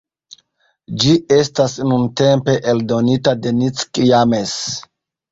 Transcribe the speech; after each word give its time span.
Ĝi 1.01 1.11
estas 1.35 1.75
nuntempe 1.91 2.55
eldonita 2.71 3.33
de 3.43 3.51
Nick 3.59 4.01
James. 4.13 4.55